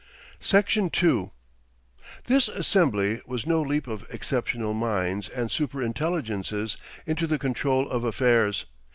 Section 0.39 0.89
2 0.89 1.29
This 2.25 2.47
assembly 2.47 3.21
was 3.27 3.45
no 3.45 3.61
leap 3.61 3.85
of 3.85 4.03
exceptional 4.09 4.73
minds 4.73 5.29
and 5.29 5.51
super 5.51 5.83
intelligences 5.83 6.75
into 7.05 7.27
the 7.27 7.37
control 7.37 7.87
of 7.87 8.03
affairs. 8.03 8.65